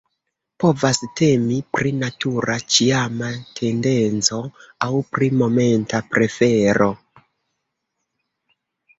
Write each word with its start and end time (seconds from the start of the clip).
Povas 0.61 0.99
temi 1.17 1.57
pri 1.77 1.89
natura, 2.03 2.55
ĉiama 2.75 3.27
tendenco 3.59 4.39
aŭ 4.87 4.89
pri 5.17 5.29
momenta 5.43 6.01
prefero. 6.15 6.89